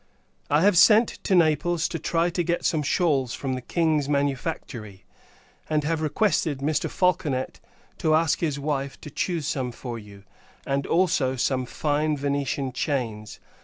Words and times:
I 0.49 0.61
have 0.63 0.79
sent 0.79 1.19
to 1.25 1.35
Naples, 1.35 1.87
to 1.89 1.99
try 1.99 2.25
and 2.25 2.47
get 2.47 2.65
some 2.65 2.81
shawls 2.81 3.35
from 3.35 3.53
the 3.53 3.61
King's 3.61 4.09
manufactory; 4.09 5.05
and 5.69 5.83
have 5.83 6.01
requested 6.01 6.57
Mr. 6.57 6.89
Falconet 6.89 7.59
to 7.99 8.15
ask 8.15 8.39
his 8.39 8.57
wife 8.59 8.99
to 9.01 9.11
choose 9.11 9.45
some 9.45 9.71
for 9.71 9.99
you, 9.99 10.23
and 10.65 10.87
also 10.87 11.35
some 11.35 11.67
fine 11.67 12.17
Venetian 12.17 12.71
chains. 12.73 13.39